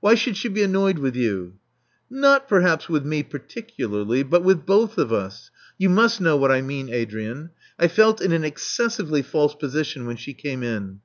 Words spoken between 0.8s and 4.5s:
with you?" *'Xot perhaps with me particularly. But